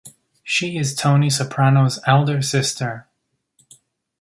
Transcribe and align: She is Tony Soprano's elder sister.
She 0.41 0.79
is 0.79 0.95
Tony 0.95 1.29
Soprano's 1.29 1.99
elder 2.07 2.41
sister. 2.41 3.07